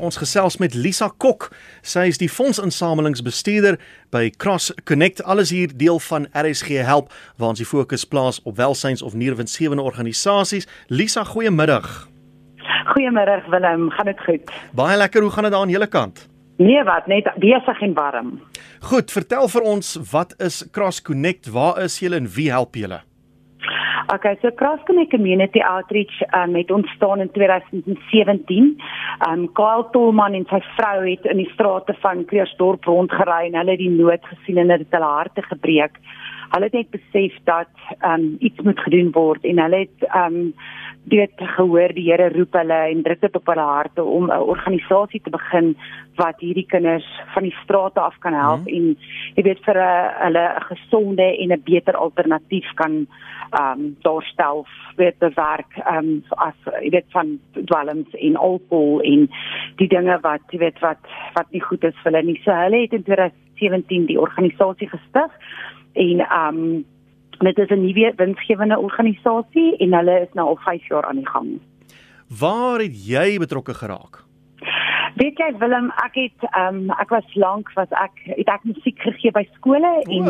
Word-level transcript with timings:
Ons 0.00 0.16
gesels 0.16 0.56
met 0.56 0.72
Lisa 0.74 1.10
Kok. 1.20 1.50
Sy 1.84 2.06
is 2.08 2.18
die 2.20 2.28
fondsinsamelingsbestuurder 2.32 3.76
by 4.14 4.30
Cross 4.40 4.70
Connect. 4.88 5.20
Alles 5.28 5.52
hier 5.52 5.74
deel 5.76 6.00
van 6.06 6.24
RSG 6.32 6.80
Help 6.88 7.12
waar 7.36 7.52
ons 7.52 7.60
die 7.60 7.68
fokus 7.68 8.06
plaas 8.08 8.40
op 8.48 8.56
welsyns 8.56 9.04
of 9.04 9.12
nierwinsgewende 9.12 9.84
organisasies. 9.84 10.68
Lisa, 10.88 11.24
goeiemiddag. 11.28 12.08
Goeiemiddag 12.94 13.44
Willem, 13.52 13.90
gaan 13.90 14.08
dit 14.08 14.24
goed? 14.24 14.54
Baie 14.72 14.96
lekker. 14.96 15.22
Hoe 15.22 15.30
gaan 15.30 15.44
dit 15.44 15.52
daar 15.52 15.66
aan 15.68 15.76
julle 15.76 15.90
kant? 15.92 16.24
Nee, 16.56 16.80
wat, 16.84 17.06
net 17.06 17.28
besig 17.40 17.80
en 17.80 17.92
warm. 17.94 18.32
Goed, 18.80 19.12
vertel 19.12 19.48
vir 19.52 19.68
ons, 19.68 19.94
wat 20.10 20.32
is 20.40 20.64
Cross 20.72 21.02
Connect? 21.04 21.52
Waar 21.52 21.82
is 21.84 22.00
julle 22.00 22.16
en 22.16 22.28
wie 22.28 22.48
help 22.52 22.76
julle? 22.76 23.02
Okay, 24.12 24.36
so 24.42 24.50
Cross 24.50 24.80
Connect 24.86 25.12
Community 25.12 25.60
Outreach 25.60 26.22
um, 26.34 26.54
het 26.54 26.70
ontstaan 26.70 27.20
in 27.20 27.30
2017. 27.30 28.82
Um 29.30 29.52
Kyle 29.52 29.86
Tolman 29.90 30.34
en 30.34 30.46
sy 30.50 30.58
vrou 30.74 31.04
het 31.06 31.28
in 31.30 31.38
die 31.38 31.50
strate 31.52 31.94
van 32.02 32.24
Kreersdorp 32.26 32.88
rondgery 32.90 33.46
en 33.46 33.58
hulle 33.60 33.76
het 33.76 33.78
die 33.78 33.92
nood 33.92 34.26
gesien 34.32 34.58
en 34.58 34.72
dit 34.72 34.82
het 34.82 34.96
hulle 34.98 35.12
harte 35.14 35.44
gebreek. 35.46 36.02
Hulle 36.50 36.64
het 36.66 36.72
net 36.72 36.90
besef 36.90 37.36
dat 37.44 37.70
um 38.06 38.36
iets 38.38 38.60
moet 38.66 38.80
gedoen 38.80 39.10
word 39.14 39.44
en 39.44 39.58
hulle 39.62 39.84
het 39.86 40.06
um 40.24 40.52
dit 41.10 41.42
gehoor 41.56 41.94
die 41.96 42.06
Here 42.10 42.28
roep 42.34 42.54
hulle 42.58 42.78
en 42.92 43.02
druk 43.02 43.20
dit 43.20 43.36
op 43.36 43.46
hulle 43.46 43.66
harte 43.66 44.04
om 44.04 44.30
'n 44.30 44.48
organisasie 44.54 45.20
te 45.24 45.30
begin 45.30 45.76
wat 46.16 46.40
hierdie 46.40 46.66
kinders 46.66 47.06
van 47.34 47.42
die 47.42 47.56
strate 47.62 48.00
af 48.00 48.18
kan 48.18 48.34
help 48.34 48.66
mm. 48.66 48.74
en 48.76 48.96
jy 49.36 49.42
weet 49.42 49.64
vir 49.64 49.78
'n 49.78 50.10
hulle 50.24 50.44
'n 50.56 50.66
gesonde 50.70 51.28
en 51.38 51.52
'n 51.52 51.62
beter 51.64 51.96
alternatief 51.96 52.68
kan 52.74 53.06
ehm 53.50 53.80
um, 53.80 53.96
daarstel 54.02 54.66
weet 54.96 55.18
bewerk 55.18 55.72
ehm 55.76 55.96
um, 55.96 56.22
as 56.36 56.58
jy 56.82 56.90
weet 56.90 57.10
van 57.10 57.38
dwelms 57.52 58.12
en 58.14 58.36
alkohol 58.36 59.00
en 59.00 59.30
die 59.76 59.88
dinge 59.88 60.18
wat 60.20 60.40
jy 60.50 60.58
weet 60.58 60.78
wat 60.80 61.02
wat 61.34 61.50
nie 61.50 61.62
goed 61.62 61.84
is 61.84 61.96
vir 62.02 62.12
hulle 62.12 62.22
nie. 62.22 62.40
So 62.44 62.52
hulle 62.52 62.80
het 62.82 62.92
in 62.92 63.02
2017 63.60 64.08
die 64.08 64.20
organisasie 64.20 64.88
gestig 64.88 65.36
en 65.92 66.24
ehm 66.24 66.64
um, 66.64 66.84
dit 67.40 67.58
is 67.58 67.70
'n 67.70 67.80
nuwe 67.80 68.12
winsgewende 68.16 68.78
organisasie 68.78 69.76
en 69.76 69.94
hulle 69.94 70.20
is 70.20 70.32
nou 70.34 70.46
al 70.48 70.58
5 70.64 70.88
jaar 70.88 71.04
aan 71.04 71.16
die 71.16 71.28
gang. 71.28 71.60
Waar 72.40 72.78
het 72.80 73.06
jy 73.06 73.38
betrokke 73.38 73.74
geraak? 73.74 74.29
Weet 75.18 75.38
jy 75.38 75.48
Willem, 75.58 75.90
ek 76.04 76.14
het 76.18 76.44
ehm 76.50 76.84
um, 76.84 76.90
ek 77.02 77.10
was 77.10 77.34
lank 77.34 77.70
was 77.74 77.90
ek 77.98 78.20
het 78.28 78.50
ek 78.52 78.66
musiek 78.68 78.98
gegee 79.02 79.32
by 79.34 79.42
skole 79.56 79.90
en 80.06 80.28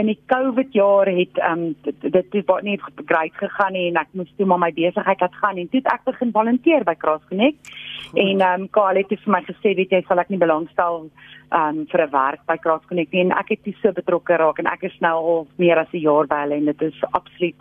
in 0.00 0.08
die 0.08 0.18
Covid 0.32 0.72
jaar 0.76 1.10
het 1.10 1.40
ehm 1.40 1.66
um, 1.66 1.74
dit 1.84 2.06
dit 2.16 2.38
het 2.38 2.46
baie 2.48 2.64
nie 2.64 2.78
great 3.04 3.36
gegaan 3.36 3.76
nie 3.76 3.88
en 3.90 4.00
ek 4.00 4.08
moes 4.16 4.32
toe 4.36 4.46
maar 4.46 4.62
my 4.62 4.72
besigheid 4.72 5.20
laat 5.20 5.36
gaan 5.42 5.60
en 5.60 5.68
toe 5.68 5.82
het 5.82 5.92
ek 5.92 6.04
begin 6.08 6.32
volunteer 6.32 6.84
by 6.84 6.94
Cross 6.94 7.28
Connect. 7.28 7.72
En 8.14 8.40
ehm 8.40 8.62
um, 8.62 8.68
Karl 8.70 9.00
het 9.02 9.12
vir 9.12 9.32
my 9.36 9.42
gesê 9.48 9.76
weet 9.76 9.92
jy 9.92 10.02
sal 10.08 10.24
ek 10.24 10.32
nie 10.32 10.40
belangstel 10.40 11.10
um 11.52 11.86
vir 11.92 12.00
'n 12.06 12.10
werk 12.10 12.46
by 12.46 12.56
Cross 12.56 12.86
Connect 12.88 13.12
en 13.12 13.32
ek 13.32 13.48
het 13.56 13.74
so 13.82 13.92
betrokke 13.92 14.36
raak 14.36 14.58
en 14.58 14.66
ek 14.66 14.84
is 14.84 15.00
nou 15.00 15.16
al 15.16 15.46
meer 15.58 15.78
as 15.78 15.92
'n 15.92 16.00
jaar 16.08 16.26
by 16.26 16.40
hulle 16.44 16.56
en 16.56 16.64
dit 16.64 16.82
is 16.82 17.04
absoluut 17.12 17.60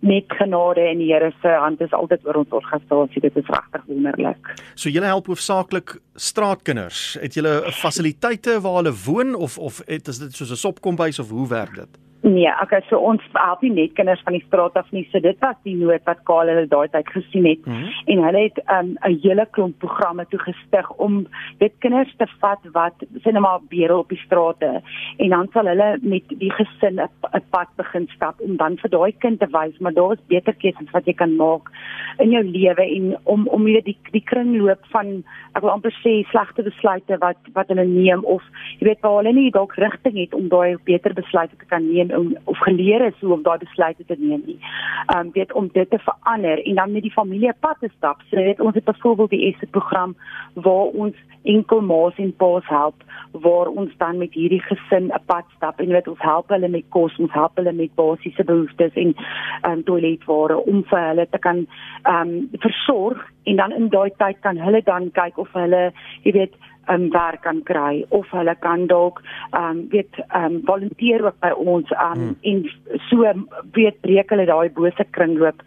net 0.00 0.32
genade 0.38 0.80
en 0.80 0.98
die 0.98 1.12
Here 1.12 1.32
se 1.40 1.48
hand 1.48 1.80
is 1.80 1.92
altyd 1.92 2.26
oor 2.26 2.42
ons 2.42 2.56
organisasie 2.58 3.20
dit 3.20 3.36
is 3.36 3.48
regtig 3.48 3.84
wonderlik. 3.86 4.54
So 4.74 4.90
julle 4.92 5.06
help 5.06 5.26
hoofsaaklik 5.26 5.96
straatkinders. 6.14 7.16
Het 7.20 7.34
julle 7.34 7.72
fasiliteite 7.72 8.60
waar 8.60 8.82
hulle 8.82 8.94
woon 9.06 9.34
of 9.34 9.58
of 9.58 9.82
het 9.86 10.08
is 10.08 10.18
dit 10.18 10.34
soos 10.34 10.50
'n 10.50 10.64
sopkombuis 10.66 11.18
of 11.18 11.30
hoe 11.30 11.48
werk 11.48 11.74
dit? 11.74 12.05
Nee, 12.26 12.50
okay, 12.62 12.80
so 12.90 12.98
ons 12.98 13.22
help 13.38 13.60
nie 13.62 13.70
net 13.70 13.92
kinders 13.94 14.22
van 14.26 14.34
die 14.34 14.42
straat 14.48 14.74
af 14.74 14.88
nie. 14.90 15.04
So 15.12 15.22
dit 15.22 15.38
was 15.44 15.58
die 15.62 15.76
nood 15.78 16.02
wat 16.08 16.24
Kaal 16.26 16.50
hulle 16.50 16.66
daai 16.66 16.88
tyd 16.90 17.12
gesien 17.14 17.46
het. 17.46 17.62
Mm 17.66 17.72
-hmm. 17.72 17.92
En 18.12 18.24
hulle 18.26 18.42
het 18.48 18.58
um, 18.66 18.88
'n 18.90 19.10
um, 19.10 19.18
hele 19.22 19.46
klomp 19.50 19.78
programme 19.78 20.26
toegestig 20.26 20.90
om 20.96 21.26
dit 21.58 21.72
kinders 21.78 22.14
te 22.16 22.26
vat 22.40 22.58
wat 22.72 22.94
sien 23.22 23.32
nou 23.32 23.42
maar 23.44 23.60
beere 23.68 23.96
op 23.96 24.08
die 24.08 24.20
strate 24.24 24.82
en 25.16 25.28
dan 25.28 25.48
sal 25.52 25.66
hulle 25.70 25.98
met 26.02 26.22
die 26.28 26.52
gesin 26.52 27.00
'n 27.00 27.42
pad 27.50 27.68
begin 27.76 28.08
stap 28.14 28.40
om 28.40 28.56
dan 28.56 28.78
vir 28.82 28.90
daai 28.90 29.12
kind 29.18 29.40
te 29.40 29.48
wys 29.50 29.78
maar 29.78 29.92
daar 29.92 30.12
is 30.12 30.26
beter 30.26 30.54
keuses 30.54 30.90
wat 30.92 31.06
jy 31.06 31.14
kan 31.14 31.36
maak 31.36 31.70
in 32.18 32.30
jou 32.30 32.44
lewe 32.44 32.84
en 32.96 33.16
om 33.24 33.48
om 33.48 33.66
jy 33.68 33.80
die 33.84 33.98
die 34.12 34.24
kringloop 34.24 34.84
van 34.90 35.24
ek 35.54 35.62
wil 35.62 35.70
amper 35.70 35.94
sê 36.04 36.22
slegte 36.30 36.62
besluite 36.62 37.18
wat 37.18 37.36
wat 37.52 37.68
hulle 37.68 37.84
neem 37.84 38.24
of 38.24 38.42
jy 38.78 38.88
weet 38.88 39.00
waar 39.00 39.16
hulle 39.22 39.32
nie 39.32 39.50
dalk 39.50 39.76
rigting 39.76 40.16
het 40.16 40.34
om 40.34 40.48
daai 40.48 40.76
beter 40.84 41.14
besluite 41.14 41.56
te 41.56 41.66
kan 41.66 41.88
neem 41.92 42.10
of 42.44 42.58
geleer 42.58 43.06
is 43.06 43.20
hoe 43.20 43.32
om 43.32 43.42
daai 43.42 43.58
besluite 43.58 44.04
te 44.04 44.16
neem 44.18 44.42
nie. 44.46 44.58
Ehm 45.06 45.26
um, 45.26 45.30
weet 45.32 45.52
om 45.52 45.68
dit 45.72 45.90
te 45.90 45.98
verander 45.98 46.64
en 46.64 46.74
dan 46.74 46.92
met 46.92 47.02
die 47.02 47.12
familie 47.12 47.52
pad 47.60 47.76
te 47.80 47.90
stap. 47.96 48.20
So 48.30 48.36
weet 48.36 48.60
ons 48.60 48.74
het 48.74 48.84
byvoorbeeld 48.84 49.30
die 49.30 49.44
eerste 49.48 49.66
program 49.66 50.16
waar 50.54 50.90
ons 51.04 51.16
enkel 51.42 51.80
ma's 51.80 52.16
en 52.16 52.32
pa's 52.36 52.66
help 52.66 53.04
waar 53.30 53.66
ons 53.66 53.92
dan 53.96 54.18
met 54.18 54.32
hierdie 54.32 54.62
gesin 54.62 55.12
'n 55.12 55.24
pad 55.26 55.44
stap 55.56 55.80
en 55.80 55.88
weet 55.88 56.08
ons 56.08 56.22
help 56.22 56.48
hulle 56.48 56.68
met 56.68 56.84
kos, 56.88 57.18
ons 57.18 57.32
help 57.32 57.56
hulle 57.56 57.72
met 57.72 57.94
basiese 57.94 58.44
behoeftes 58.44 58.94
en 58.94 59.14
ehm 59.14 59.72
um, 59.72 59.82
toiletware 59.84 60.56
om 60.56 60.84
vir 60.84 61.00
hulle 61.08 61.26
te 61.30 61.38
kan 61.38 61.66
ehm 62.02 62.28
um, 62.28 62.48
versorg 62.58 63.18
en 63.44 63.56
dan 63.56 63.72
in 63.72 63.88
daai 63.88 64.10
tyd 64.16 64.40
kan 64.40 64.56
hulle 64.56 64.82
dan 64.82 65.10
kyk 65.12 65.38
of 65.38 65.52
hulle 65.52 65.92
jy 66.22 66.32
weet 66.32 66.54
um, 66.88 67.08
werk 67.10 67.42
kan 67.42 67.62
kry 67.62 68.04
of 68.08 68.30
hulle 68.30 68.54
kan 68.60 68.86
dalk 68.86 69.22
um 69.58 69.86
weet 69.90 70.20
um 70.34 70.60
volunteer 70.64 71.24
ook 71.24 71.38
by 71.40 71.52
ons 71.56 71.90
um 71.90 72.20
hmm. 72.20 72.36
en 72.42 72.64
so 73.08 73.32
weet 73.78 74.00
breek 74.00 74.30
hulle 74.34 74.46
daai 74.46 74.70
bose 74.78 75.08
kringloop 75.18 75.62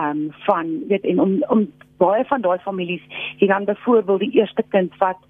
um 0.00 0.28
van 0.46 0.74
weet 0.88 1.04
en 1.04 1.20
om 1.20 1.38
om 1.48 1.66
baie 2.02 2.24
van 2.30 2.42
daai 2.42 2.58
families 2.58 3.02
hier 3.38 3.48
dan 3.48 3.64
byvoorbeeld 3.64 4.26
die 4.26 4.34
eerste 4.40 4.64
kind 4.76 4.96
wat 5.02 5.20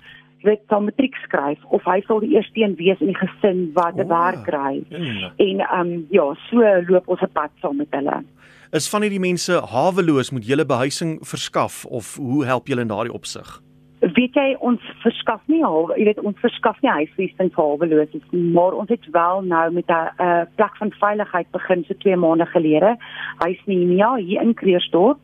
weet 0.44 0.60
sal 0.68 0.84
matriek 0.84 1.16
skryf 1.24 1.60
of 1.76 1.84
hy 1.88 2.00
sal 2.06 2.20
die 2.20 2.34
eerste 2.36 2.60
een 2.60 2.76
wees 2.80 3.00
in 3.00 3.12
die 3.12 3.20
gesin 3.20 3.66
wat 3.76 3.96
'n 3.96 4.06
oh, 4.06 4.12
werk 4.12 4.44
kry 4.48 4.84
ja. 4.88 5.32
en 5.36 5.66
um 5.80 6.06
ja 6.10 6.32
so 6.48 6.60
loop 6.88 7.08
ons 7.08 7.22
'n 7.22 7.32
pad 7.32 7.50
saam 7.60 7.76
met 7.76 7.88
hulle 7.90 8.22
is 8.72 8.88
van 8.90 9.02
hierdie 9.02 9.22
mense 9.22 9.60
haweloos 9.76 10.30
moet 10.30 10.46
julle 10.46 10.66
behuising 10.66 11.18
verskaf 11.22 11.84
of 11.84 12.16
hoe 12.16 12.44
help 12.44 12.66
julle 12.68 12.80
in 12.80 12.92
daardie 12.92 13.14
opsig 13.20 13.60
weet 14.12 14.34
jy 14.34 14.56
ons 14.60 14.80
verskaf 15.02 15.40
nie 15.46 15.64
al 15.64 15.92
jy 15.96 16.04
weet 16.04 16.20
ons 16.20 16.40
verskaf 16.44 16.80
nie 16.82 16.90
huisvesting 16.90 17.52
vir 17.54 17.64
haweloses 17.64 18.24
nie 18.30 18.52
maar 18.56 18.76
ons 18.76 18.88
het 18.92 19.06
wel 19.16 19.42
nou 19.42 19.70
met 19.72 19.88
'n 19.88 20.22
uh, 20.22 20.42
plek 20.56 20.76
van 20.76 20.92
veiligheid 21.00 21.50
begin 21.50 21.84
so 21.84 21.94
2 21.94 22.16
maande 22.16 22.46
gelede 22.46 22.96
huis 23.38 23.60
Nehemia 23.66 24.14
hier 24.16 24.42
in 24.42 24.54
Kreersdorp. 24.54 25.18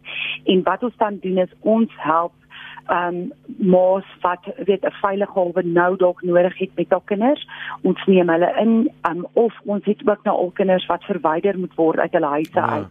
En 0.44 0.62
wat 0.62 0.82
ons 0.82 0.96
dan 0.96 1.18
doen 1.20 1.38
is 1.38 1.52
ons 1.60 1.91
help 1.96 2.32
ehm 2.86 3.14
um, 3.14 3.32
mos 3.58 4.04
wat 4.20 4.44
weet 4.56 4.84
'n 4.84 5.00
veilige 5.00 5.32
hawe 5.34 5.62
nou 5.62 5.96
dalk 5.96 6.22
nodig 6.22 6.58
het 6.58 6.70
met 6.76 6.91
hul 6.91 7.02
kinders 7.04 7.46
ons 7.82 8.06
neem 8.06 8.28
hulle 8.28 8.52
in 8.60 8.91
um, 9.10 9.26
of 9.32 9.54
ons 9.64 9.84
het 9.84 10.08
ook 10.08 10.24
nou 10.24 10.36
al 10.36 10.50
kinders 10.54 10.86
wat 10.86 11.04
verwyder 11.04 11.58
moet 11.58 11.74
word 11.74 11.98
uit 11.98 12.12
hulle 12.12 12.26
huise 12.26 12.60
ja. 12.60 12.68
uit 12.68 12.88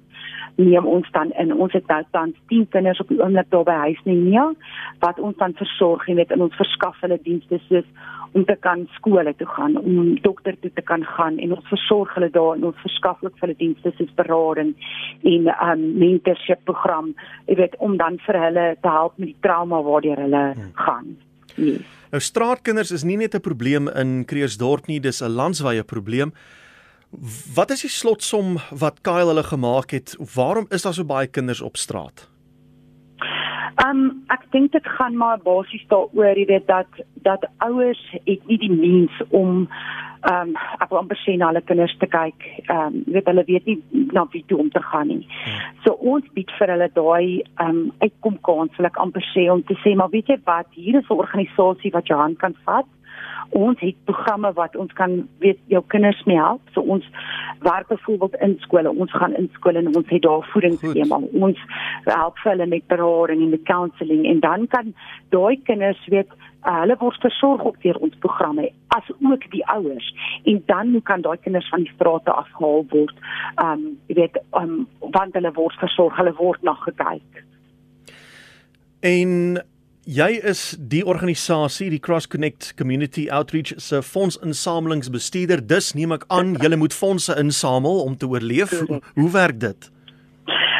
neem 0.55 0.85
ons 0.85 1.11
dan 1.11 1.31
in 1.31 1.53
ons 1.53 1.73
het 1.73 1.87
nou 1.87 2.03
tans 2.11 2.35
10 2.47 2.67
kinders 2.67 2.99
op 2.99 3.07
die 3.07 3.21
oomblik 3.21 3.49
daar 3.49 3.63
by 3.63 3.77
huis 3.87 4.01
Nenia 4.03 4.51
wat 4.99 5.19
ons 5.19 5.37
dan 5.37 5.53
versorg 5.55 6.07
en 6.07 6.15
weet 6.15 6.31
in 6.31 6.41
ons 6.41 6.55
verskaf 6.55 6.99
hulle 7.01 7.19
dienste 7.23 7.59
soos 7.67 7.87
om 8.31 8.45
te 8.45 8.55
kan 8.61 8.85
skole 8.95 9.33
toe 9.37 9.47
gaan 9.47 9.77
om 9.77 10.15
dokter 10.21 10.57
toe 10.61 10.71
te 10.75 10.81
kan 10.81 11.03
gaan 11.15 11.39
en 11.39 11.55
ons 11.57 11.71
versorg 11.71 12.13
hulle 12.17 12.29
daar 12.35 12.55
en 12.57 12.67
ons 12.71 12.83
verskaf 12.83 13.23
ook 13.23 13.33
vir 13.39 13.47
hulle 13.47 13.57
dienste 13.61 13.93
soos 13.97 14.13
berading 14.19 14.75
en 15.33 15.49
um, 15.55 15.85
mentorship 16.03 16.63
program 16.69 17.13
jy 17.47 17.59
weet 17.61 17.75
om 17.79 17.97
dan 17.97 18.19
vir 18.27 18.41
hulle 18.45 18.67
te 18.81 18.93
help 18.99 19.17
met 19.17 19.33
die 19.33 19.41
trauma 19.41 19.81
waardeur 19.81 20.23
hulle 20.27 20.45
hmm. 20.53 20.71
gaan 20.85 21.11
yes. 21.55 21.97
Nou 22.09 22.21
straatkinders 22.21 22.91
is 22.91 23.03
nie 23.03 23.17
net 23.17 23.35
'n 23.35 23.41
probleem 23.41 23.87
in 23.87 24.25
Kreersdorp 24.25 24.87
nie 24.87 24.99
dis 24.99 25.21
'n 25.21 25.35
landwyse 25.35 25.83
probleem 25.83 26.33
Wat 27.55 27.71
is 27.71 27.81
die 27.81 27.89
slotsom 27.89 28.59
wat 28.69 29.01
Kyle 29.01 29.25
hulle 29.31 29.43
gemaak 29.43 29.91
het? 29.91 30.13
Waarom 30.35 30.67
is 30.69 30.85
daar 30.85 30.93
so 30.93 31.03
baie 31.03 31.27
kinders 31.27 31.61
op 31.61 31.77
straat? 31.77 32.28
Um 33.85 34.25
ek 34.33 34.43
dink 34.51 34.73
dit 34.75 34.87
gaan 34.97 35.15
maar 35.17 35.39
basies 35.43 35.85
daaroor, 35.91 36.35
jy 36.37 36.45
weet 36.49 36.67
dat 36.67 37.01
dat 37.23 37.45
ouers 37.63 38.01
het 38.25 38.45
nie 38.47 38.57
die 38.59 38.71
mens 38.71 39.15
om 39.29 39.67
um 40.27 40.49
ek 40.83 40.89
wil 40.89 40.99
amper 40.99 41.19
sê 41.21 41.37
na 41.39 41.51
hulle 41.51 41.63
kinders 41.63 41.95
te 42.01 42.09
kyk. 42.11 42.47
Um 42.73 43.01
jy 43.05 43.15
weet 43.17 43.31
hulle 43.31 43.45
weet 43.47 43.69
nie 43.71 43.77
na 44.15 44.25
wie 44.33 44.43
toe 44.47 44.59
om 44.59 44.71
te 44.73 44.83
gaan 44.83 45.07
nie. 45.07 45.23
Hmm. 45.45 45.63
So 45.85 45.95
ons 46.13 46.27
bied 46.35 46.51
vir 46.59 46.75
hulle 46.75 46.89
daai 46.97 47.43
um 47.63 47.81
uitkom 48.03 48.39
kans, 48.47 48.75
wil 48.77 48.89
ek 48.91 48.99
amper 48.99 49.23
sê 49.31 49.47
om 49.53 49.63
te 49.63 49.79
sê 49.83 49.95
maar 49.95 50.11
weet 50.11 50.33
jy 50.33 50.39
wat, 50.49 50.67
hier 50.75 50.99
is 50.99 51.07
'n 51.09 51.23
organisasie 51.25 51.95
wat 51.95 52.07
jou 52.07 52.19
hand 52.19 52.39
kan 52.39 52.55
vat 52.65 52.87
ons 53.57 53.79
het 53.79 53.95
programme 54.05 54.51
wat 54.53 54.75
ons 54.75 54.93
kan 54.93 55.27
weet 55.39 55.59
jou 55.67 55.81
kinders 55.87 56.23
mee 56.25 56.37
help. 56.37 56.61
So 56.73 56.81
ons 56.81 57.05
werk 57.65 57.87
byvoorbeeld 57.87 58.35
in 58.45 58.55
skole. 58.59 58.91
Ons 58.91 59.11
gaan 59.11 59.35
in 59.35 59.49
skole 59.53 59.77
en 59.77 59.95
ons 59.95 60.09
het 60.09 60.21
daar 60.21 60.47
voedingsskema. 60.51 61.19
Ons 61.31 61.59
help 62.03 62.37
hulle 62.43 62.67
met 62.67 62.87
berading 62.87 63.41
en 63.41 63.49
met 63.49 63.63
counselling 63.63 64.25
en 64.25 64.39
dan 64.39 64.67
kan 64.67 64.93
daai 65.29 65.59
kinders 65.63 66.05
weet 66.07 66.31
uh, 66.67 66.79
hulle 66.81 66.95
word 66.99 67.21
versorg 67.23 67.63
op 67.63 67.81
deur 67.83 67.99
ons 68.03 68.15
programme 68.23 68.69
as 68.95 69.11
ook 69.19 69.45
die 69.51 69.65
ouers 69.71 70.07
en 70.43 70.61
dan 70.65 70.95
kan 71.03 71.21
daai 71.21 71.37
kinders 71.37 71.69
van 71.69 71.85
die 71.85 71.93
strate 71.93 72.31
afgehaal 72.31 72.85
word. 72.93 73.25
Um 73.63 73.85
jy 74.07 74.21
weet 74.23 74.39
um 74.57 74.87
want 74.99 75.37
hulle 75.37 75.53
word 75.55 75.79
versorg, 75.83 76.15
hulle 76.19 76.35
word 76.39 76.63
na 76.63 76.75
gekyk. 76.85 77.43
En 78.99 79.61
Jy 80.09 80.39
is 80.49 80.61
die 80.89 81.03
organisasie, 81.05 81.91
die 81.93 81.99
Cross 82.01 82.25
Connect 82.33 82.71
Community 82.79 83.27
Outreach 83.29 83.75
se 83.77 83.99
fondsinsamelingsbestuurder. 84.01 85.61
Dus 85.61 85.91
neem 85.93 86.15
ek 86.15 86.23
aan 86.33 86.55
jy 86.57 86.71
moet 86.81 86.95
fondse 86.97 87.35
insamel 87.37 87.99
om 88.07 88.15
te 88.17 88.25
oorleef. 88.25 88.73
Hoe, 88.79 88.97
hoe 89.13 89.29
werk 89.35 89.59
dit? 89.61 89.89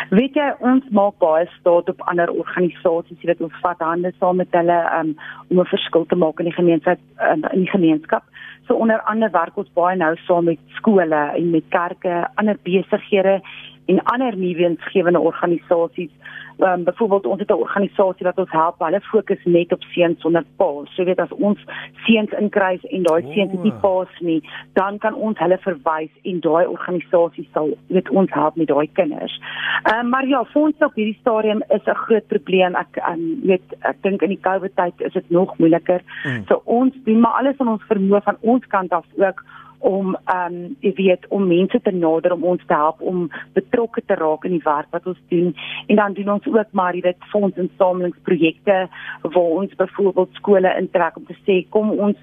Weet 0.10 0.34
jy 0.34 0.48
ons 0.66 0.88
maak 0.90 1.20
baie 1.22 1.46
staat 1.60 1.92
op 1.94 2.02
ander 2.10 2.34
organisasies 2.34 3.28
wat 3.30 3.46
ons 3.46 3.62
vat 3.62 3.86
hande 3.86 4.10
saam 4.18 4.42
met 4.42 4.58
hulle 4.58 4.80
um, 4.98 5.14
om 5.54 5.62
'n 5.62 5.70
verskil 5.76 6.10
te 6.10 6.18
maak 6.18 6.42
in 6.42 6.50
die 6.50 6.58
gemeenskap 6.58 6.98
in 7.30 7.46
die 7.54 7.70
gemeenskap. 7.70 8.26
So 8.66 8.82
onder 8.82 9.02
andere 9.06 9.30
werk 9.30 9.58
ons 9.58 9.70
baie 9.78 9.96
nou 9.98 10.16
saam 10.26 10.50
met 10.50 10.60
skole 10.82 11.22
en 11.38 11.52
met 11.52 11.70
kerke, 11.70 12.26
ander 12.42 12.58
besighede 12.66 13.42
en 13.90 14.04
ander 14.14 14.38
nuwensgewende 14.38 15.20
organisasies 15.20 16.14
um, 16.60 16.84
byvoorbeeld 16.84 17.26
ons 17.26 17.40
het 17.40 17.50
'n 17.50 17.54
organisasie 17.54 18.26
wat 18.26 18.38
ons 18.38 18.52
help, 18.52 18.80
hulle 18.80 19.02
fokus 19.02 19.44
net 19.44 19.72
op 19.72 19.84
seuns 19.84 20.20
sonder 20.22 20.44
paas. 20.56 20.96
So 20.96 21.04
weet 21.04 21.20
as 21.20 21.32
ons 21.32 21.60
seuns 22.06 22.32
inkry 22.32 22.80
en 22.82 23.04
daai 23.04 23.22
seuns 23.34 23.52
het 23.52 23.64
nie 23.64 23.74
paas 23.82 24.20
nie, 24.20 24.50
dan 24.74 24.98
kan 24.98 25.14
ons 25.14 25.38
hulle 25.40 25.58
verwys 25.58 26.12
en 26.24 26.40
daai 26.40 26.66
organisasie 26.66 27.50
sal 27.54 27.70
weet 27.88 28.10
ons 28.10 28.32
help 28.32 28.56
met 28.56 28.68
daai 28.68 28.90
kinders. 28.94 29.42
Ehm 29.84 30.00
um, 30.00 30.10
maar 30.10 30.28
ja, 30.28 30.46
fondse 30.46 30.86
op 30.86 30.96
hierdie 30.96 31.18
stadium 31.20 31.64
is 31.70 31.86
'n 31.86 31.96
groot 31.96 32.28
probleem. 32.28 32.76
Ek 32.76 32.98
um, 33.10 33.40
weet 33.44 33.76
ek 33.80 34.02
dink 34.02 34.22
in 34.22 34.30
die 34.30 34.42
COVID 34.42 34.76
tyd 34.76 34.94
is 34.98 35.14
dit 35.14 35.30
nog 35.30 35.58
moeiliker. 35.58 36.02
Mm. 36.24 36.44
So 36.48 36.62
ons 36.66 36.94
doen 37.04 37.20
maar 37.20 37.32
alles 37.40 37.58
in 37.58 37.68
ons 37.68 37.84
vermoë 37.84 38.22
van 38.24 38.38
ons 38.42 38.68
kant 38.68 38.92
af 38.92 39.06
ook 39.18 39.44
om 39.80 40.16
ehm 40.26 40.54
um, 40.54 40.76
jy 40.80 40.92
weet 40.96 41.28
om 41.30 41.48
mense 41.48 41.80
te 41.82 41.92
nader 41.92 42.34
om 42.34 42.44
ons 42.44 42.64
te 42.68 42.74
help 42.74 43.02
om 43.02 43.28
betrokke 43.54 44.02
te 44.06 44.16
raak 44.20 44.46
in 44.46 44.58
die 44.58 44.66
werk 44.66 44.88
wat 44.92 45.08
ons 45.08 45.22
doen. 45.32 45.54
En 45.88 45.96
dan 45.96 46.14
doen 46.14 46.32
ons 46.36 46.48
ook 46.48 46.72
maar 46.72 46.96
jy 46.96 47.02
weet 47.02 47.30
fondsinsamelingsprojekte 47.32 48.80
waar 49.22 49.56
ons 49.62 49.76
byvoorbeeld 49.76 50.34
skole 50.42 50.76
intrek 50.80 51.18
om 51.18 51.26
te 51.26 51.38
sê 51.46 51.62
kom 51.70 51.92
ons 51.92 52.18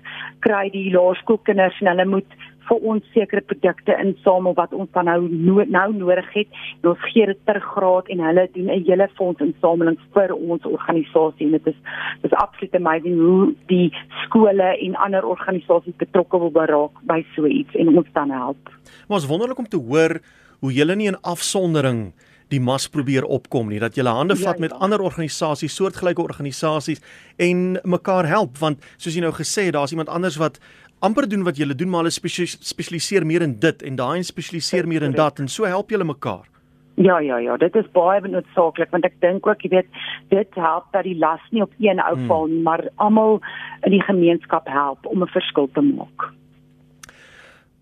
kry 0.44 0.69
die 0.70 0.91
laerskoolkinders 0.93 1.81
en 1.81 1.93
hulle 1.94 2.08
moet 2.17 2.38
vir 2.69 2.83
ons 2.93 3.05
sekere 3.15 3.41
produkte 3.41 3.97
insamel 4.03 4.55
wat 4.59 4.73
ons 4.75 4.91
dan 4.97 5.09
nou 5.11 5.29
no 5.29 5.65
nou 5.65 5.87
nodig 5.95 6.29
het 6.35 6.61
en 6.83 6.91
ons 6.93 7.07
gee 7.13 7.27
dit 7.27 7.41
ter 7.49 7.61
graad 7.61 8.09
en 8.13 8.25
hulle 8.29 8.49
doen 8.55 8.71
'n 8.71 8.85
hele 8.89 9.09
fondsinsameling 9.19 9.99
vir 10.15 10.35
ons 10.35 10.65
organisasie 10.65 11.47
en 11.47 11.53
dit 11.59 11.67
is 11.67 11.79
dis 12.23 12.33
absoluut 12.33 12.75
amazing 12.75 13.19
hoe 13.19 13.55
die 13.67 13.91
skole 14.25 14.69
en 14.87 14.95
ander 14.95 15.25
organisasies 15.25 15.97
betrokke 15.97 16.39
wil 16.39 16.51
beraak 16.51 16.95
by 17.03 17.25
so 17.35 17.47
iets 17.47 17.75
en 17.75 17.97
ons 17.97 18.09
dan 18.13 18.31
help. 18.31 18.71
Maar 19.09 19.19
is 19.19 19.27
wonderlik 19.27 19.59
om 19.59 19.69
te 19.69 19.77
hoor 19.77 20.21
hoe 20.61 20.73
julle 20.73 20.97
nie 20.97 21.07
in 21.07 21.21
afsondering 21.21 22.12
die 22.53 22.61
mas 22.62 22.87
probeer 22.93 23.25
opkom 23.25 23.71
nie 23.73 23.81
dat 23.83 23.97
jy 23.99 24.05
hande 24.07 24.37
ja, 24.39 24.45
vat 24.47 24.61
ja, 24.61 24.67
met 24.67 24.75
ja. 24.75 24.79
ander 24.85 25.03
organisasies 25.03 25.75
soortgelyke 25.75 26.23
organisasies 26.23 27.03
en 27.43 27.79
mekaar 27.83 28.29
help 28.31 28.59
want 28.62 28.85
soos 28.97 29.17
jy 29.17 29.25
nou 29.25 29.35
gesê 29.35 29.69
het 29.69 29.75
daar's 29.75 29.95
iemand 29.95 30.12
anders 30.12 30.39
wat 30.39 30.61
amper 30.99 31.29
doen 31.29 31.45
wat 31.45 31.57
julle 31.57 31.75
doen 31.75 31.91
maar 31.91 32.05
hulle 32.05 32.37
spesialiseer 32.59 33.27
meer 33.27 33.43
in 33.43 33.59
dit 33.61 33.83
en 33.83 33.97
daai 33.97 34.23
spesialiseer 34.23 34.89
meer 34.89 35.03
in 35.03 35.13
dat 35.13 35.39
en 35.39 35.49
so 35.49 35.65
help 35.65 35.91
julle 35.91 36.05
mekaar. 36.05 36.47
Ja 36.97 37.19
ja 37.21 37.37
ja, 37.39 37.57
dit 37.57 37.75
is 37.77 37.89
baie 37.93 38.21
noodsaaklik 38.25 38.91
want 38.91 39.05
ek 39.05 39.21
dink 39.21 39.47
ook 39.47 39.63
jy 39.63 39.71
weet 39.75 40.01
dit 40.33 40.55
help 40.55 40.89
dat 40.97 41.05
die 41.05 41.17
las 41.19 41.43
nie 41.53 41.63
op 41.63 41.73
een 41.79 42.01
ou 42.01 42.15
hmm. 42.15 42.27
val 42.27 42.47
nie, 42.49 42.63
maar 42.65 42.89
almal 42.97 43.41
in 43.85 43.93
die 43.93 44.03
gemeenskap 44.03 44.69
help 44.69 45.07
om 45.07 45.23
'n 45.23 45.33
verskil 45.35 45.69
te 45.73 45.81
maak. 45.81 46.33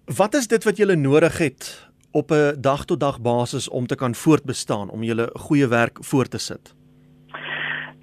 Wat 0.04 0.34
is 0.34 0.48
dit 0.48 0.64
wat 0.64 0.76
julle 0.76 0.96
nodig 0.96 1.38
het 1.38 1.88
op 2.12 2.30
'n 2.30 2.60
dag 2.60 2.84
tot 2.84 3.00
dag 3.00 3.20
basis 3.20 3.68
om 3.68 3.86
te 3.86 3.94
kan 3.94 4.14
voortbestaan 4.14 4.90
om 4.90 5.02
julle 5.02 5.30
goeie 5.34 5.68
werk 5.68 5.98
voort 6.00 6.30
te 6.30 6.38
sit? 6.38 6.74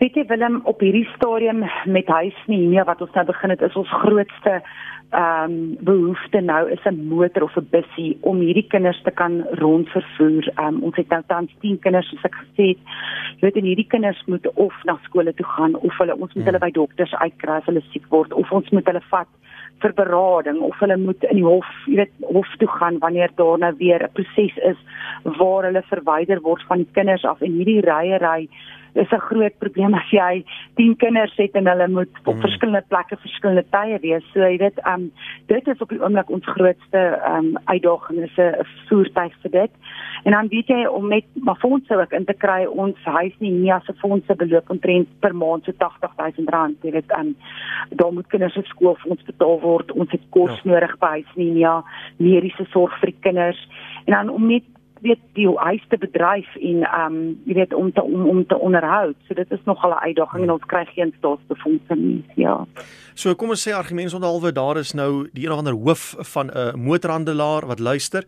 Weet 0.02 0.16
jy 0.18 0.24
Willem, 0.26 0.56
op 0.66 0.80
hierdie 0.82 1.06
stadium 1.14 1.60
met 1.86 2.08
huis 2.10 2.38
nie 2.50 2.64
meer 2.72 2.88
wat 2.88 3.04
ons 3.06 3.12
nou 3.14 3.22
begin 3.28 3.52
het 3.54 3.62
is 3.62 3.76
ons 3.78 3.92
grootste 4.02 4.54
ehm 5.12 5.52
um, 5.52 5.54
behoefte 5.86 6.40
nou 6.42 6.62
is 6.74 6.88
'n 6.90 7.06
motor 7.12 7.44
of 7.44 7.58
'n 7.58 7.68
bussie 7.70 8.18
om 8.22 8.40
hierdie 8.40 8.66
kinders 8.74 9.02
te 9.04 9.12
kan 9.12 9.46
rondvervoer. 9.62 10.48
Ehm 10.56 10.68
um, 10.68 10.84
ons 10.90 10.96
het 10.96 11.10
nou 11.10 11.22
tans 11.28 11.52
10 11.60 11.80
kinders 11.80 12.10
soos 12.10 12.24
ek 12.24 12.36
gesê 12.36 12.66
het. 12.72 12.82
Jy 13.38 13.42
weet 13.42 13.56
en 13.62 13.70
hierdie 13.70 13.88
kinders 13.94 14.24
moet 14.26 14.48
of 14.56 14.74
na 14.84 14.98
skole 15.04 15.34
toe 15.34 15.46
gaan 15.46 15.76
of 15.76 15.98
hulle 15.98 16.16
ons 16.18 16.34
moet 16.34 16.46
hulle 16.46 16.58
hmm. 16.58 16.68
by 16.68 16.72
dokters 16.72 17.14
uitkry 17.14 17.52
as 17.60 17.66
hulle 17.66 17.84
siek 17.92 18.10
word 18.10 18.34
of 18.34 18.52
ons 18.52 18.70
moet 18.70 18.86
hulle 18.86 19.06
vat 19.12 19.28
vir 19.82 19.94
berading 19.94 20.60
of 20.62 20.80
hulle 20.80 20.98
moet 20.98 21.24
in 21.24 21.36
die 21.36 21.46
hof, 21.46 21.70
jy 21.86 21.96
weet, 21.96 22.14
hof 22.22 22.56
toe 22.58 22.68
gaan 22.68 22.98
wanneer 23.00 23.30
daar 23.36 23.58
nou 23.60 23.74
weer 23.78 24.04
'n 24.04 24.14
proses 24.14 24.58
is 24.58 24.78
waar 25.38 25.64
hulle 25.64 25.84
verwyder 25.94 26.42
word 26.42 26.64
van 26.64 26.78
die 26.78 26.94
kinders 26.94 27.26
af 27.26 27.42
en 27.42 27.52
hierdie 27.52 27.82
ryery 27.82 28.50
is 28.94 29.12
'n 29.12 29.28
groot 29.30 29.58
probleem 29.58 29.94
as 29.94 30.10
jy 30.10 30.44
10 30.76 30.96
kinders 30.96 31.36
het 31.36 31.52
en 31.52 31.68
hulle 31.68 31.88
moet 31.88 32.10
op 32.24 32.36
mm. 32.36 32.42
verskillende 32.42 32.84
plekke 32.88 33.18
verskillende 33.18 33.66
tye 33.70 34.00
wees. 34.00 34.24
So 34.34 34.40
jy 34.40 34.58
weet, 34.58 34.80
um 34.88 35.12
dit 35.48 35.68
is 35.68 35.82
op 35.82 35.90
die 35.90 36.02
oomblik 36.02 36.30
ons 36.30 36.46
grootste 36.46 37.22
um 37.38 37.58
uitdaging 37.66 38.20
is 38.20 38.38
'n 38.38 38.66
voertuig 38.88 39.34
vir 39.42 39.52
dit. 39.52 39.72
En 40.24 40.32
dan 40.32 40.48
weet 40.48 40.68
jy 40.68 40.86
om 40.86 41.08
met 41.08 41.26
maar 41.34 41.56
fondse 41.56 41.98
ook 41.98 42.12
in 42.12 42.26
te 42.26 42.34
kry, 42.34 42.66
ons 42.66 42.98
huis 43.04 43.34
nie 43.40 43.52
nie 43.52 43.74
as 43.74 43.88
'n 43.88 43.98
fondse 43.98 44.36
beloop 44.36 44.70
omtrent 44.70 45.08
per 45.20 45.36
maand 45.36 45.64
so 45.64 45.72
80000 45.78 46.50
rand. 46.50 46.78
Jy 46.82 46.92
weet, 46.92 47.12
um 47.18 47.36
daar 47.90 48.14
moet 48.14 48.28
kinders 48.28 48.54
se 48.54 48.62
skoolfonds 48.64 49.24
betaal 49.24 49.60
word. 49.60 49.92
Ons 49.92 50.12
het 50.12 50.22
kos 50.30 50.62
ja. 50.64 50.72
nodig 50.72 50.98
by 51.00 51.08
huis 51.08 51.36
nie, 51.36 51.54
ja, 51.62 51.84
mediese 52.18 52.66
sorg 52.72 52.94
vir 53.00 53.12
die 53.12 53.22
kinders. 53.28 53.62
En 54.06 54.14
dan 54.14 54.30
om 54.30 54.48
net 54.48 54.64
weet 55.02 55.22
die 55.34 55.48
huis 55.58 55.84
te 55.90 55.98
bedryf 55.98 56.56
en 56.56 56.84
ehm 56.84 57.16
um, 57.16 57.40
jy 57.46 57.56
weet 57.58 57.74
om 57.74 57.92
te 57.94 58.04
om, 58.04 58.28
om 58.30 58.46
te 58.48 58.58
onderhou. 58.60 59.14
So 59.28 59.34
dit 59.34 59.52
is 59.52 59.64
nog 59.66 59.84
al 59.84 59.92
'n 59.92 60.04
uitdaging 60.08 60.44
en 60.44 60.52
ons 60.52 60.66
kry 60.66 60.86
geen 60.86 61.14
staatsbefondse 61.18 61.96
nie. 61.96 62.24
Ja. 62.36 62.66
So 63.14 63.36
kom 63.36 63.50
ons 63.50 63.68
sê 63.68 63.74
argumente 63.74 64.16
onderhalwe 64.16 64.52
daar 64.52 64.78
is 64.78 64.94
nou 64.94 65.30
die 65.34 65.46
een 65.46 65.52
of 65.52 65.58
ander 65.58 65.74
hoof 65.74 66.16
van 66.18 66.50
'n 66.50 66.80
motorhandelaar 66.80 67.66
wat 67.66 67.80
luister 67.80 68.24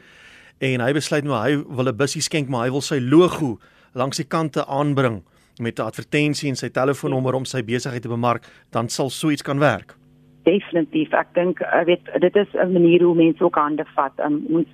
en 0.57 0.79
hy 0.79 0.93
besluit 0.93 1.23
nou 1.23 1.35
hy 1.35 1.63
wil 1.75 1.87
'n 1.87 1.97
bussie 1.97 2.21
skenk 2.21 2.49
maar 2.49 2.65
hy 2.65 2.71
wil 2.71 2.81
sy 2.81 2.99
logo 2.99 3.59
langs 3.93 4.17
die 4.17 4.27
kante 4.27 4.65
aanbring 4.65 5.23
met 5.61 5.79
'n 5.79 5.85
advertensie 5.85 6.49
en 6.49 6.55
sy 6.55 6.69
telefoonnommer 6.69 7.33
om 7.33 7.45
sy 7.45 7.63
besigheid 7.63 8.01
te 8.01 8.07
bemark, 8.07 8.45
dan 8.71 8.89
sal 8.89 9.09
so 9.09 9.29
iets 9.29 9.41
kan 9.41 9.59
werk 9.59 9.95
definitief. 10.43 11.13
Ek 11.13 11.31
dink 11.37 11.61
ek 11.61 11.87
weet 11.87 12.11
dit 12.21 12.35
is 12.35 12.53
'n 12.53 12.73
manier 12.73 13.03
hoe 13.03 13.15
mense 13.15 13.43
ook 13.43 13.55
hande 13.55 13.85
vat. 13.95 14.13
Um, 14.17 14.43
ons 14.49 14.67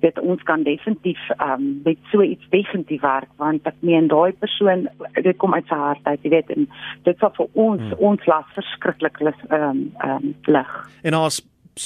weet 0.00 0.18
ons 0.20 0.42
kan 0.42 0.62
definitief 0.62 1.18
um, 1.40 1.80
met 1.84 1.98
so 2.12 2.22
iets 2.22 2.46
definitief 2.50 3.00
werk 3.00 3.28
want 3.36 3.66
ek 3.66 3.74
meen 3.80 4.08
daai 4.08 4.32
persoon 4.32 4.88
dit 5.14 5.36
kom 5.36 5.54
uit 5.54 5.66
sy 5.68 5.74
hart 5.74 6.04
uit 6.04 6.22
jy 6.22 6.30
weet 6.30 6.50
en 6.50 6.68
dit 7.04 7.18
sal 7.18 7.32
vir 7.36 7.48
ons 7.54 7.82
hmm. 7.82 7.98
ons 7.98 8.26
las 8.26 8.48
verskriklik 8.54 9.20
ehm 9.20 9.62
um, 9.62 9.92
ehm 10.04 10.16
um, 10.16 10.34
lig. 10.46 10.72
En 11.02 11.14
as 11.14 11.42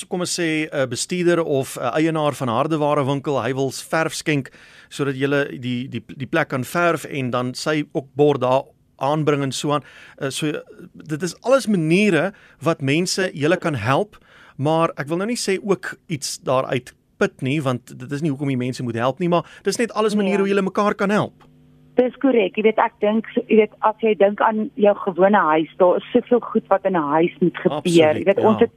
kom 0.09 0.21
ons 0.21 0.41
sê 0.41 0.69
'n 0.71 0.89
bestuurder 0.89 1.43
of 1.43 1.77
'n 1.77 1.93
eienaar 1.99 2.35
van 2.35 2.49
hardeware 2.49 3.05
winkel 3.05 3.43
hy 3.43 3.53
wil 3.55 3.71
verf 3.71 4.13
skenk 4.13 4.51
sodat 4.89 5.17
jy 5.17 5.29
die 5.59 5.89
die 5.89 6.03
die 6.07 6.27
plek 6.27 6.49
kan 6.49 6.65
verf 6.65 7.05
en 7.05 7.31
dan 7.31 7.55
sy 7.55 7.85
ook 7.93 8.07
bord 8.15 8.41
daar 8.41 8.63
aanbring 9.01 9.43
en 9.47 9.53
so 9.53 9.75
aan. 9.77 9.85
Uh, 10.19 10.31
so 10.31 10.53
dit 10.95 11.23
is 11.27 11.37
alles 11.43 11.67
maniere 11.67 12.31
wat 12.65 12.85
mense 12.85 13.31
julle 13.35 13.57
kan 13.57 13.75
help, 13.75 14.19
maar 14.57 14.93
ek 15.01 15.09
wil 15.09 15.21
nou 15.21 15.31
nie 15.33 15.41
sê 15.41 15.59
ook 15.61 15.95
iets 16.09 16.39
daaruit 16.47 16.95
put 17.21 17.45
nie 17.45 17.61
want 17.63 17.93
dit 17.99 18.13
is 18.13 18.25
nie 18.25 18.33
hoekom 18.33 18.49
die 18.53 18.61
mense 18.61 18.85
moet 18.85 18.99
help 19.01 19.21
nie, 19.21 19.29
maar 19.29 19.49
dis 19.67 19.81
net 19.81 19.93
alles 19.93 20.17
maniere 20.17 20.41
nee. 20.41 20.47
hoe 20.47 20.55
julle 20.55 20.69
mekaar 20.69 20.97
kan 20.97 21.13
help. 21.13 21.47
Dis 21.99 22.15
korrek. 22.23 22.57
Jy 22.57 22.65
weet 22.65 22.81
ek 22.81 22.97
dink 23.05 23.29
jy 23.37 23.61
weet 23.61 23.75
as 23.85 24.05
jy 24.05 24.15
dink 24.17 24.41
aan 24.47 24.69
jou 24.81 24.95
gewone 25.05 25.45
huis, 25.51 25.73
daar 25.83 25.99
is 26.01 26.09
soveel 26.15 26.41
goed 26.53 26.67
wat 26.73 26.87
in 26.89 26.97
'n 26.97 27.13
huis 27.17 27.35
moet 27.41 27.57
gebeur. 27.65 28.17
Jy 28.17 28.25
weet 28.25 28.41
ja. 28.41 28.49
ons 28.49 28.61
het 28.61 28.73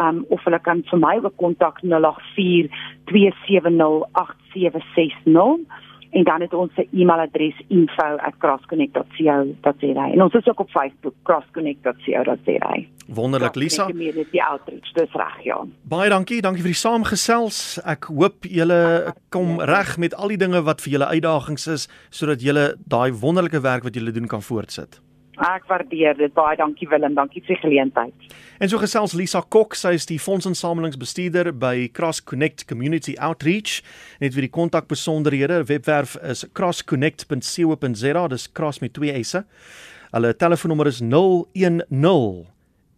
um 0.00 0.24
of 0.28 0.44
hulle 0.44 0.58
kan 0.58 0.82
vir 0.90 0.98
my 0.98 1.20
ook 1.22 1.36
kontak 1.36 1.78
084 1.82 2.68
270 3.04 4.04
8760 4.12 5.91
en 6.12 6.24
dan 6.24 6.40
het 6.40 6.54
ons 6.54 6.72
'n 6.76 6.88
e-mailadres 6.92 7.62
info@crossconnect.co.za 7.68 10.10
en 10.12 10.22
ons 10.22 10.34
is 10.34 10.48
ook 10.48 10.60
op 10.60 10.70
Facebook 10.70 11.14
crossconnect.co.za. 11.22 12.78
Wonderlik 13.06 13.54
Lisa. 13.54 13.86
Die 13.86 14.44
outreach 14.44 14.92
dis 14.92 15.12
reg 15.12 15.42
ja. 15.42 15.64
Baie 15.82 16.10
dankie, 16.10 16.40
dankie 16.40 16.62
vir 16.62 16.70
die 16.70 16.78
saamgesels. 16.78 17.80
Ek 17.84 18.04
hoop 18.04 18.44
julle 18.44 19.14
kom 19.28 19.60
reg 19.60 19.98
met 19.98 20.14
al 20.14 20.28
die 20.28 20.36
dinge 20.36 20.62
wat 20.62 20.80
vir 20.80 20.92
julle 20.92 21.06
uitdagings 21.06 21.66
is 21.66 21.88
sodat 22.10 22.42
julle 22.42 22.76
daai 22.84 23.12
wonderlike 23.12 23.60
werk 23.60 23.82
wat 23.82 23.94
julle 23.94 24.10
doen 24.10 24.26
kan 24.26 24.42
voortsit. 24.42 25.00
Ek 25.42 25.64
waardeer 25.66 26.14
dit 26.14 26.30
baie. 26.36 26.54
Dankie 26.56 26.86
Willem. 26.88 27.14
Dankie 27.18 27.42
vir 27.42 27.56
die 27.56 27.62
geleentheid. 27.64 28.14
En 28.62 28.70
so 28.70 28.78
gesels 28.78 29.12
Lisa 29.18 29.40
Kok, 29.42 29.74
sy 29.74 29.98
is 29.98 30.06
die 30.06 30.20
fondsinsamelingsbestuurder 30.22 31.50
by 31.58 31.90
Cross 31.96 32.22
Connect 32.30 32.62
Community 32.70 33.16
Outreach. 33.18 33.82
Net 34.22 34.36
vir 34.36 34.46
die 34.46 34.54
kontakbesonderhede, 34.54 35.66
webwerf 35.66 36.14
is 36.22 36.46
crossconnect.co.za, 36.54 38.22
dis 38.30 38.46
cross 38.54 38.78
met 38.84 38.94
twee 38.94 39.18
s'e. 39.26 39.42
Hulle 40.12 40.30
telefoonnommer 40.38 40.86
is 40.92 41.00
010 41.02 41.82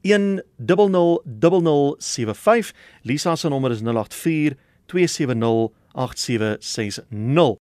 1000075. 0.05 2.77
Lisa 3.09 3.33
se 3.41 3.49
nommer 3.49 3.73
is 3.73 3.81
084 3.81 4.61
270 4.93 5.73
8760. 5.95 7.07